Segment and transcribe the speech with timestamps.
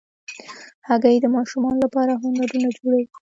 [0.87, 3.05] هګۍ د ماشومانو لپاره هنرونه جوړوي.